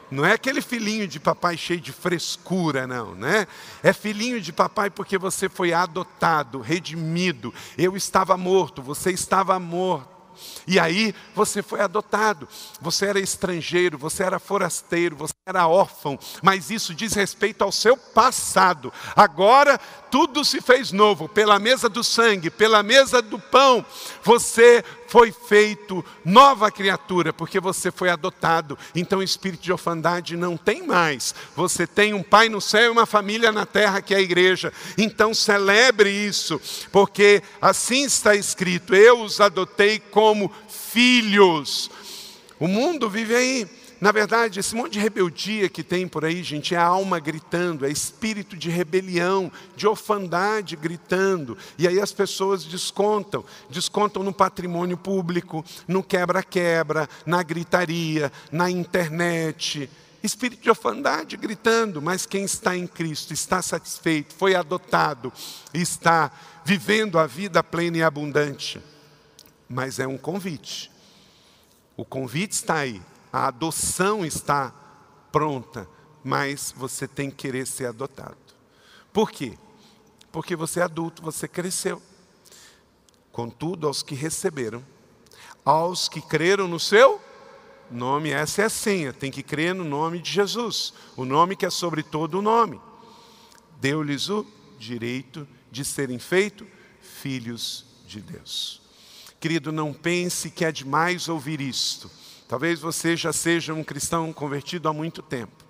[0.09, 3.45] Não é aquele filhinho de papai cheio de frescura, não, né?
[3.83, 7.53] É filhinho de papai porque você foi adotado, redimido.
[7.77, 10.16] Eu estava morto, você estava morto.
[10.65, 12.47] E aí você foi adotado.
[12.81, 17.95] Você era estrangeiro, você era forasteiro, você era órfão, mas isso diz respeito ao seu
[17.95, 18.91] passado.
[19.15, 23.85] Agora tudo se fez novo, pela mesa do sangue, pela mesa do pão.
[24.23, 28.77] Você foi feito nova criatura, porque você foi adotado.
[28.93, 31.33] Então espírito de orfandade não tem mais.
[31.55, 34.71] Você tem um pai no céu e uma família na terra, que é a igreja.
[34.97, 41.89] Então celebre isso, porque assim está escrito: Eu os adotei como filhos.
[42.59, 46.75] O mundo vive aí na verdade, esse monte de rebeldia que tem por aí, gente,
[46.75, 51.57] é a alma gritando, é espírito de rebelião, de orfandade gritando.
[51.79, 59.89] E aí as pessoas descontam, descontam no patrimônio público, no quebra-quebra, na gritaria, na internet.
[60.21, 65.33] Espírito de orfandade gritando, mas quem está em Cristo está satisfeito, foi adotado,
[65.73, 66.31] está
[66.63, 68.79] vivendo a vida plena e abundante.
[69.67, 70.91] Mas é um convite.
[71.95, 73.01] O convite está aí
[73.31, 74.73] a adoção está
[75.31, 75.87] pronta,
[76.23, 78.37] mas você tem que querer ser adotado.
[79.13, 79.57] Por quê?
[80.31, 82.01] Porque você é adulto, você cresceu.
[83.31, 84.83] Contudo, aos que receberam,
[85.63, 87.21] aos que creram no seu
[87.89, 91.65] nome, essa é a senha, tem que crer no nome de Jesus, o nome que
[91.65, 92.81] é sobre todo o nome.
[93.79, 94.45] Deu-lhes o
[94.79, 96.67] direito de serem feitos
[97.01, 98.81] filhos de Deus.
[99.39, 102.09] Querido, não pense que é demais ouvir isto.
[102.47, 105.65] Talvez você já seja um cristão convertido há muito tempo.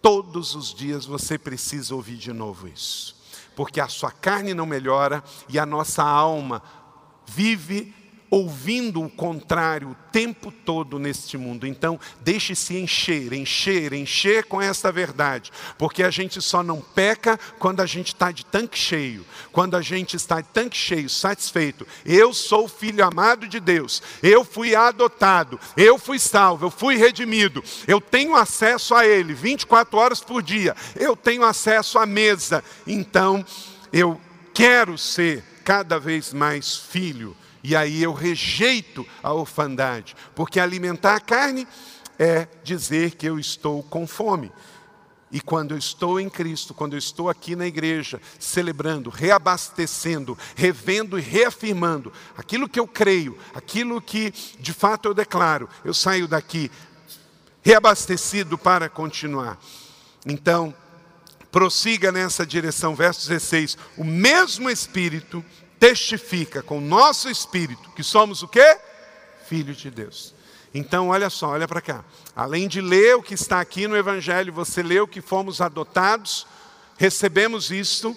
[0.00, 3.14] Todos os dias você precisa ouvir de novo isso,
[3.54, 6.62] porque a sua carne não melhora e a nossa alma
[7.26, 7.94] vive
[8.30, 11.66] ouvindo o contrário o tempo todo neste mundo.
[11.66, 17.80] Então, deixe-se encher, encher, encher com esta verdade, porque a gente só não peca quando
[17.80, 21.86] a gente está de tanque cheio, quando a gente está de tanque cheio, satisfeito.
[22.04, 27.64] Eu sou filho amado de Deus, eu fui adotado, eu fui salvo, eu fui redimido,
[27.88, 32.62] eu tenho acesso a Ele 24 horas por dia, eu tenho acesso à mesa.
[32.86, 33.44] Então,
[33.92, 34.20] eu
[34.54, 41.20] quero ser cada vez mais filho e aí eu rejeito a orfandade, porque alimentar a
[41.20, 41.66] carne
[42.18, 44.52] é dizer que eu estou com fome.
[45.32, 51.18] E quando eu estou em Cristo, quando eu estou aqui na igreja, celebrando, reabastecendo, revendo
[51.18, 56.70] e reafirmando aquilo que eu creio, aquilo que de fato eu declaro, eu saio daqui
[57.62, 59.58] reabastecido para continuar.
[60.26, 60.74] Então,
[61.52, 65.44] prossiga nessa direção, verso 16: o mesmo Espírito
[65.80, 68.78] testifica com o nosso espírito que somos o quê?
[69.48, 70.34] Filhos de Deus.
[70.74, 72.04] Então, olha só, olha para cá.
[72.36, 76.46] Além de ler o que está aqui no Evangelho, você leu que fomos adotados,
[76.98, 78.14] recebemos isto,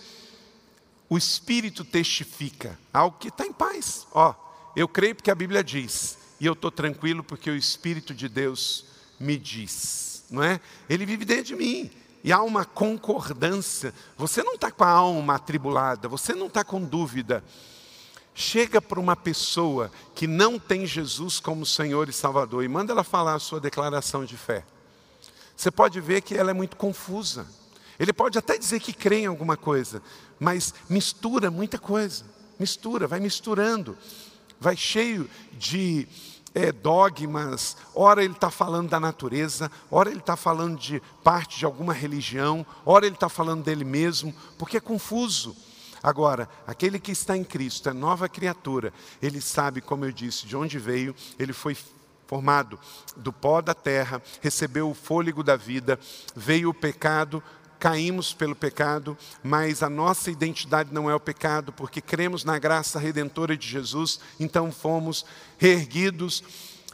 [1.09, 4.05] o Espírito testifica, algo que está em paz.
[4.11, 4.35] Ó,
[4.75, 8.85] eu creio porque a Bíblia diz, e eu estou tranquilo porque o Espírito de Deus
[9.19, 10.59] me diz, não é?
[10.89, 11.89] Ele vive dentro de mim
[12.23, 13.93] e há uma concordância.
[14.17, 17.43] Você não está com a alma atribulada, você não está com dúvida.
[18.33, 23.03] Chega para uma pessoa que não tem Jesus como Senhor e Salvador e manda ela
[23.03, 24.65] falar a sua declaração de fé.
[25.55, 27.45] Você pode ver que ela é muito confusa.
[27.99, 30.01] Ele pode até dizer que crê em alguma coisa,
[30.39, 32.25] mas mistura muita coisa.
[32.59, 33.95] Mistura, vai misturando.
[34.59, 36.07] Vai cheio de
[36.53, 41.65] é, dogmas, ora ele está falando da natureza, ora ele está falando de parte de
[41.65, 45.55] alguma religião, ora ele está falando dele mesmo, porque é confuso.
[46.01, 50.55] Agora, aquele que está em Cristo é nova criatura, ele sabe, como eu disse, de
[50.55, 51.77] onde veio, ele foi
[52.27, 52.79] formado
[53.15, 55.99] do pó da terra, recebeu o fôlego da vida,
[56.35, 57.41] veio o pecado,
[57.83, 62.97] caímos pelo pecado, mas a nossa identidade não é o pecado, porque cremos na graça
[62.97, 65.25] redentora de Jesus, então fomos
[65.57, 66.41] reerguidos,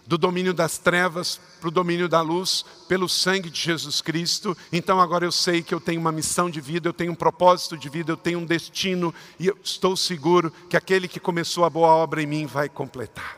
[0.08, 4.58] do domínio das trevas para o domínio da luz, pelo sangue de Jesus Cristo.
[4.74, 7.78] Então agora eu sei que eu tenho uma missão de vida, eu tenho um propósito
[7.78, 11.70] de vida, eu tenho um destino, e eu estou seguro que aquele que começou a
[11.70, 13.38] boa obra em mim vai completar.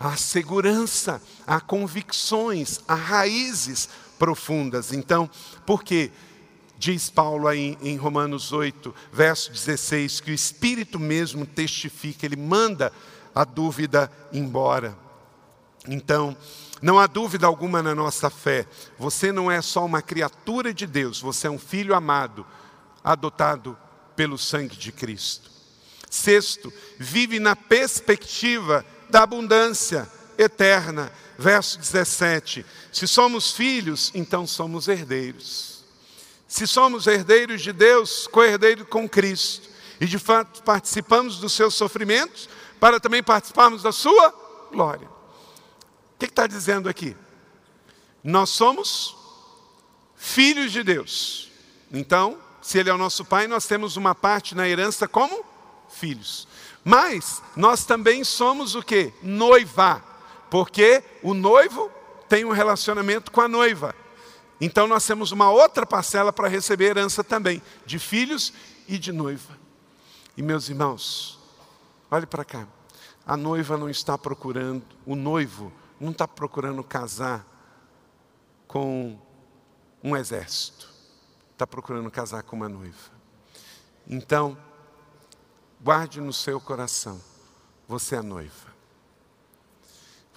[0.00, 3.88] Há segurança, há convicções, há raízes
[4.18, 4.92] profundas.
[4.92, 5.28] Então,
[5.64, 6.10] por que
[6.78, 12.92] diz Paulo aí em Romanos 8, verso 16, que o Espírito mesmo testifica, ele manda
[13.34, 14.96] a dúvida embora.
[15.88, 16.36] Então,
[16.82, 18.66] não há dúvida alguma na nossa fé.
[18.98, 22.46] Você não é só uma criatura de Deus, você é um filho amado,
[23.02, 23.76] adotado
[24.14, 25.50] pelo sangue de Cristo.
[26.10, 30.08] Sexto, vive na perspectiva da abundância
[30.38, 31.10] eterna.
[31.38, 35.84] Verso 17: Se somos filhos, então somos herdeiros.
[36.48, 39.68] Se somos herdeiros de Deus, co-herdeiros com Cristo,
[40.00, 44.32] e de fato participamos dos seus sofrimentos, para também participarmos da sua
[44.70, 45.08] glória.
[45.08, 47.16] O que está dizendo aqui?
[48.22, 49.16] Nós somos
[50.16, 51.50] filhos de Deus.
[51.92, 55.44] Então, se Ele é o nosso Pai, nós temos uma parte na herança como
[55.88, 56.48] filhos.
[56.84, 59.12] Mas nós também somos o que?
[59.22, 60.02] Noiva.
[60.50, 61.90] Porque o noivo
[62.28, 63.94] tem um relacionamento com a noiva.
[64.60, 68.52] Então nós temos uma outra parcela para receber herança também, de filhos
[68.88, 69.58] e de noiva.
[70.36, 71.36] E meus irmãos,
[72.10, 72.66] Olhe para cá.
[73.26, 77.44] A noiva não está procurando, o noivo não está procurando casar
[78.68, 79.18] com
[80.02, 80.88] um exército.
[81.52, 83.10] Está procurando casar com uma noiva.
[84.06, 84.56] Então,
[85.80, 87.20] guarde no seu coração:
[87.88, 88.75] você é noiva.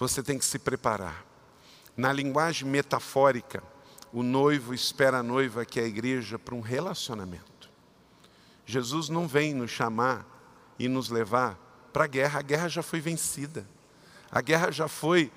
[0.00, 1.26] Você tem que se preparar.
[1.94, 3.62] Na linguagem metafórica,
[4.10, 7.68] o noivo espera a noiva, que é a igreja, para um relacionamento.
[8.64, 10.26] Jesus não vem nos chamar
[10.78, 11.58] e nos levar
[11.92, 12.38] para a guerra.
[12.38, 13.66] A guerra já foi vencida.
[14.32, 15.30] A guerra já foi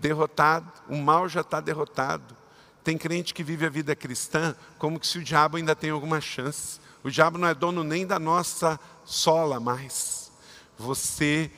[0.00, 0.66] derrotada.
[0.88, 2.36] O mal já está derrotado.
[2.82, 6.80] Tem crente que vive a vida cristã como se o diabo ainda tem alguma chance.
[7.04, 10.32] O diabo não é dono nem da nossa sola mais.
[10.76, 11.52] Você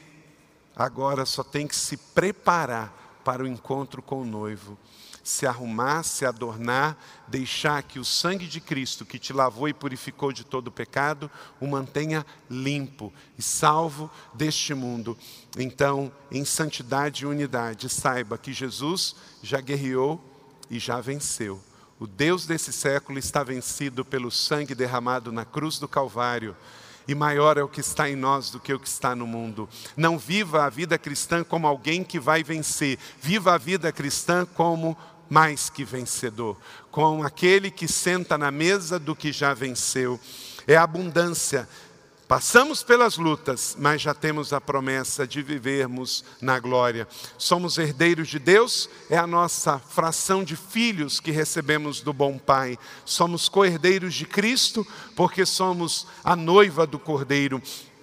[0.83, 4.79] agora só tem que se preparar para o encontro com o noivo
[5.23, 6.97] se arrumar, se adornar,
[7.29, 11.31] deixar que o sangue de Cristo, que te lavou e purificou de todo o pecado,
[11.61, 15.17] o mantenha limpo e salvo deste mundo.
[15.57, 20.23] Então, em santidade e unidade, saiba que Jesus já guerreou
[20.71, 21.61] e já venceu.
[21.99, 26.57] O Deus desse século está vencido pelo sangue derramado na cruz do Calvário
[27.11, 29.69] e maior é o que está em nós do que o que está no mundo.
[29.97, 34.97] Não viva a vida cristã como alguém que vai vencer, viva a vida cristã como
[35.29, 36.57] mais que vencedor,
[36.89, 40.21] com aquele que senta na mesa do que já venceu.
[40.69, 41.69] É abundância.
[42.31, 47.09] Passamos pelas lutas, mas já temos a promessa de vivermos na glória.
[47.37, 52.79] Somos herdeiros de Deus, é a nossa fração de filhos que recebemos do bom Pai.
[53.05, 57.61] Somos co-herdeiros de Cristo, porque somos a noiva do Cordeiro.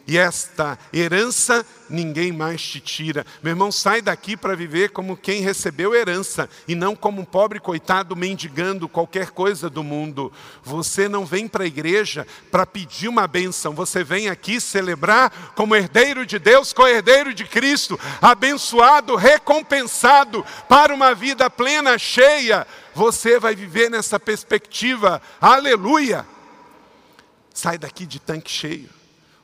[0.08, 3.26] E esta herança ninguém mais te tira.
[3.44, 7.60] Meu irmão, sai daqui para viver como quem recebeu herança e não como um pobre
[7.60, 10.32] coitado mendigando qualquer coisa do mundo.
[10.64, 15.76] Você não vem para a igreja para pedir uma bênção, você vem aqui celebrar como
[15.76, 22.66] herdeiro de Deus, co-herdeiro de Cristo, abençoado, recompensado para uma vida plena, cheia.
[22.96, 25.22] Você vai viver nessa perspectiva.
[25.42, 26.26] Aleluia!
[27.54, 28.97] Sai daqui de tanque cheio.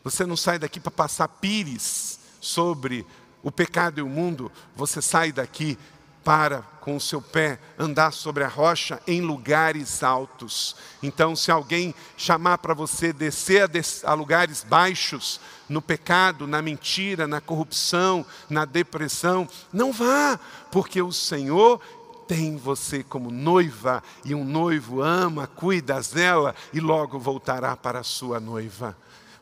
[0.04, 3.06] Você não sai daqui para passar pires sobre
[3.42, 5.78] o pecado e o mundo, você sai daqui
[6.24, 10.76] para, com o seu pé, andar sobre a rocha em lugares altos.
[11.02, 17.28] Então, se alguém chamar para você descer a, a lugares baixos, no pecado, na mentira,
[17.28, 20.40] na corrupção, na depressão, não vá,
[20.72, 21.82] porque o Senhor
[22.28, 28.04] tem você como noiva e um noivo ama, cuida, zela e logo voltará para a
[28.04, 28.96] sua noiva.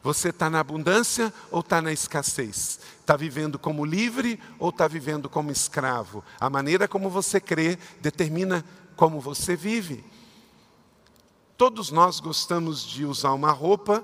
[0.03, 2.79] Você está na abundância ou está na escassez?
[2.99, 6.23] Está vivendo como livre ou está vivendo como escravo?
[6.39, 10.03] A maneira como você crê determina como você vive.
[11.55, 14.03] Todos nós gostamos de usar uma roupa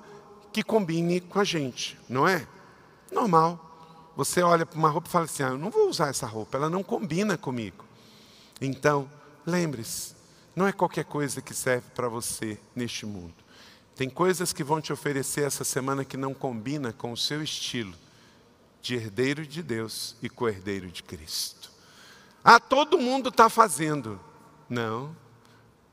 [0.54, 2.48] que combine com a gente, não é?
[3.12, 3.64] Normal.
[4.16, 6.58] Você olha para uma roupa e fala assim: ah, eu não vou usar essa roupa,
[6.58, 7.86] ela não combina comigo.
[8.62, 9.10] Então,
[9.46, 10.16] lembre-se,
[10.56, 13.34] não é qualquer coisa que serve para você neste mundo.
[13.98, 17.96] Tem coisas que vão te oferecer essa semana que não combina com o seu estilo
[18.80, 21.72] de herdeiro de Deus e co-herdeiro de Cristo.
[22.44, 24.20] Ah, todo mundo está fazendo.
[24.70, 25.16] Não,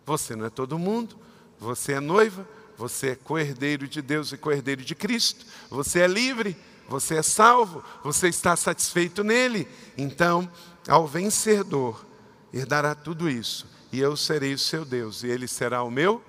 [0.05, 1.19] você não é todo mundo.
[1.59, 2.47] Você é noiva,
[2.77, 5.47] você é coerdeiro de Deus e coerdeiro de Cristo.
[5.71, 6.55] Você é livre,
[6.87, 9.67] você é salvo, você está satisfeito nele.
[9.97, 10.51] Então,
[10.87, 12.05] ao vencedor,
[12.53, 16.23] herdará tudo isso, e eu serei o seu Deus, e ele será o meu.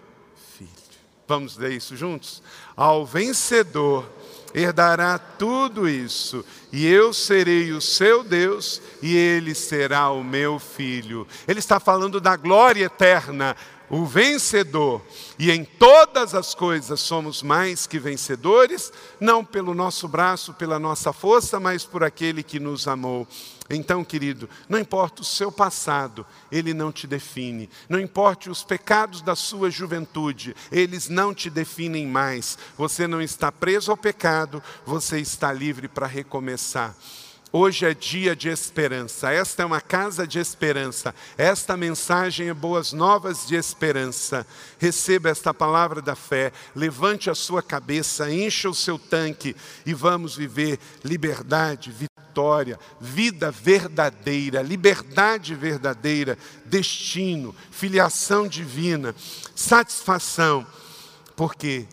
[1.27, 2.41] Vamos ler isso juntos?
[2.75, 4.07] Ao vencedor,
[4.53, 11.27] herdará tudo isso, e eu serei o seu Deus, e ele será o meu filho.
[11.47, 13.55] Ele está falando da glória eterna,
[13.89, 15.01] o vencedor,
[15.37, 21.11] e em todas as coisas somos mais que vencedores, não pelo nosso braço, pela nossa
[21.11, 23.27] força, mas por aquele que nos amou.
[23.69, 27.69] Então, querido, não importa o seu passado, ele não te define.
[27.89, 32.57] Não importa os pecados da sua juventude, eles não te definem mais.
[32.77, 36.95] Você não está preso ao pecado, você está livre para recomeçar.
[37.51, 39.31] Hoje é dia de esperança.
[39.31, 41.15] Esta é uma casa de esperança.
[41.37, 44.45] Esta mensagem é boas novas de esperança.
[44.77, 46.51] Receba esta palavra da fé.
[46.75, 49.55] Levante a sua cabeça, encha o seu tanque
[49.85, 52.14] e vamos viver liberdade, vitória,
[52.99, 59.15] vida verdadeira, liberdade verdadeira, destino, filiação divina,
[59.55, 60.65] satisfação,
[61.35, 61.85] porque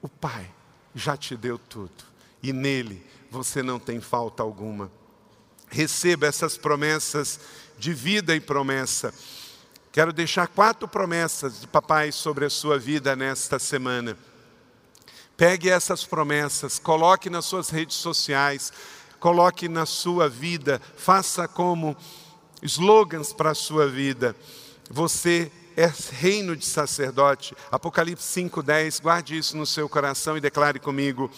[0.00, 0.50] o Pai
[0.94, 2.04] já te deu tudo
[2.42, 4.90] e nele você não tem falta alguma.
[5.68, 7.40] Receba essas promessas
[7.78, 9.12] de vida e promessa.
[9.92, 14.16] Quero deixar quatro promessas de papai sobre a sua vida nesta semana.
[15.36, 18.72] Pegue essas promessas, coloque nas suas redes sociais,
[19.18, 21.96] coloque na sua vida, faça como
[22.62, 24.34] slogans para a sua vida.
[24.90, 27.54] Você é reino de sacerdote.
[27.70, 31.30] Apocalipse 5:10, guarde isso no seu coração e declare comigo: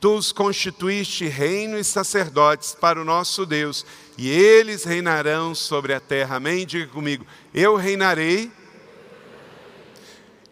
[0.00, 3.84] Tu os constituíste reino e sacerdotes para o nosso Deus,
[4.16, 6.36] e eles reinarão sobre a terra.
[6.36, 6.64] Amém?
[6.64, 8.52] Diga comigo: Eu reinarei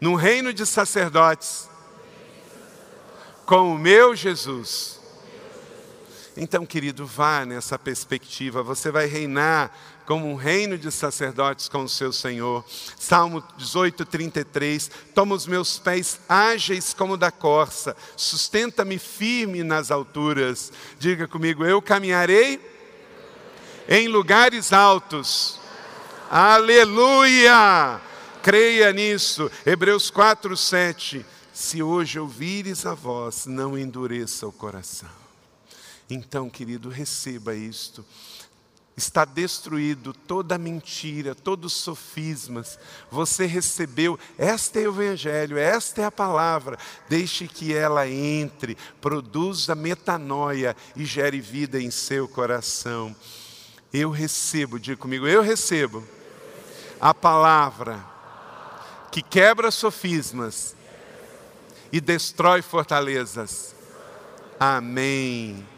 [0.00, 1.68] num reino de sacerdotes
[3.46, 5.00] com o meu Jesus.
[6.36, 8.62] Então, querido, vá nessa perspectiva.
[8.62, 9.72] Você vai reinar
[10.04, 12.64] como um reino de sacerdotes com o seu Senhor.
[12.98, 14.90] Salmo 18, 33.
[15.14, 20.72] Toma os meus pés ágeis como da corça, sustenta-me firme nas alturas.
[20.98, 22.60] Diga comigo, eu caminharei
[23.88, 25.58] em lugares altos.
[26.30, 28.00] Aleluia!
[28.42, 29.50] Creia nisso.
[29.64, 31.24] Hebreus 4, 7.
[31.52, 35.25] Se hoje ouvires a voz, não endureça o coração.
[36.08, 38.04] Então, querido, receba isto
[38.96, 42.78] está destruído toda mentira, todos os sofismas.
[43.10, 46.78] Você recebeu, esta é o Evangelho, esta é a palavra.
[47.08, 53.14] Deixe que ela entre, produza metanoia e gere vida em seu coração.
[53.92, 56.02] Eu recebo, diga comigo, eu recebo
[56.98, 58.02] a palavra
[59.12, 60.74] que quebra sofismas
[61.92, 63.74] e destrói fortalezas.
[64.58, 65.75] Amém.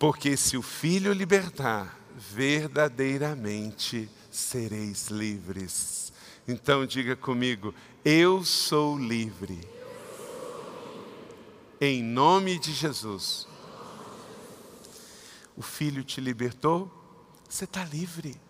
[0.00, 6.10] Porque se o Filho libertar, verdadeiramente sereis livres.
[6.48, 9.60] Então diga comigo: eu sou livre.
[11.78, 13.46] Em nome de Jesus.
[15.54, 16.90] O Filho te libertou,
[17.46, 18.40] você está livre.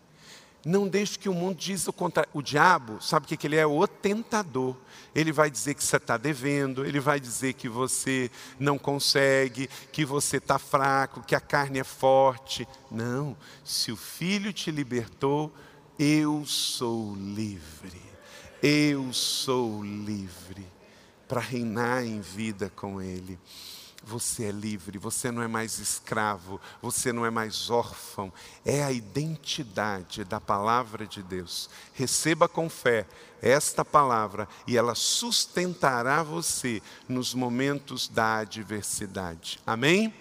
[0.64, 2.30] Não deixe que o mundo diz o contrário.
[2.34, 3.66] O diabo, sabe o que ele é?
[3.66, 4.76] O tentador.
[5.14, 10.04] Ele vai dizer que você está devendo, ele vai dizer que você não consegue, que
[10.04, 12.68] você está fraco, que a carne é forte.
[12.90, 15.52] Não, se o Filho te libertou,
[15.98, 18.00] eu sou livre.
[18.62, 20.66] Eu sou livre
[21.26, 23.38] para reinar em vida com Ele.
[24.02, 28.32] Você é livre, você não é mais escravo, você não é mais órfão.
[28.64, 31.68] É a identidade da palavra de Deus.
[31.94, 33.06] Receba com fé
[33.42, 39.58] esta palavra e ela sustentará você nos momentos da adversidade.
[39.66, 40.12] Amém?